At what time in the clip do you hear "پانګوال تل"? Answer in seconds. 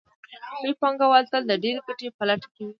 0.81-1.43